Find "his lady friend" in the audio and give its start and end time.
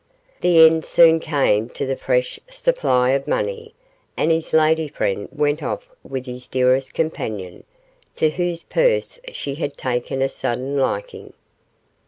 4.31-5.29